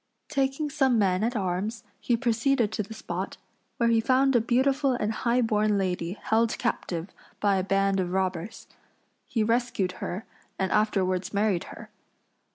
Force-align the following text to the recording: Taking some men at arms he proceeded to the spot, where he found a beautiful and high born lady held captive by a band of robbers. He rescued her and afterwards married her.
Taking 0.29 0.71
some 0.71 0.97
men 0.97 1.23
at 1.23 1.35
arms 1.35 1.83
he 1.99 2.17
proceeded 2.17 2.71
to 2.71 2.81
the 2.81 2.91
spot, 2.95 3.37
where 3.77 3.89
he 3.89 4.01
found 4.01 4.35
a 4.35 4.41
beautiful 4.41 4.93
and 4.93 5.11
high 5.13 5.41
born 5.41 5.77
lady 5.77 6.13
held 6.13 6.57
captive 6.57 7.11
by 7.39 7.57
a 7.57 7.63
band 7.63 7.99
of 7.99 8.11
robbers. 8.11 8.65
He 9.27 9.43
rescued 9.43 9.91
her 10.01 10.25
and 10.57 10.71
afterwards 10.71 11.35
married 11.35 11.65
her. 11.65 11.91